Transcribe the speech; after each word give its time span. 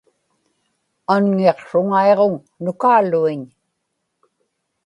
anŋiqsruŋaiġuŋ 1.13 2.33
nukaaluiñ 2.63 3.41